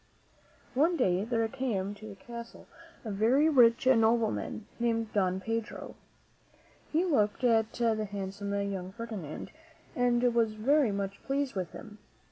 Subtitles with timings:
[0.73, 2.65] One day there came to the castle
[3.05, 5.93] a very rich nobleman, named Don Pedro.
[6.91, 9.51] He looked at the handsome young Ferdinand
[9.95, 11.99] and was very much pleased with him.